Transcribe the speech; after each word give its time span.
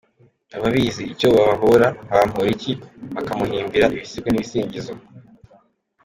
Abibaza 0.55 1.01
icyo 1.13 1.27
babahora, 1.35 1.87
nka 2.05 2.13
Bamporiki, 2.21 2.71
bakamuhimbira 3.13 3.85
ibisigo 3.95 4.27
n’ibisingizo. 4.29 4.93